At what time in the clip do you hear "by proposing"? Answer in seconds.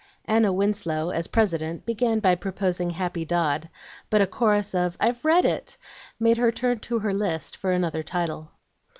2.21-2.89